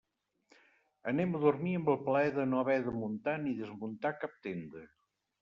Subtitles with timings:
[1.11, 4.85] Anem a dormir amb el plaer de no haver de muntar ni desmuntar cap tenda.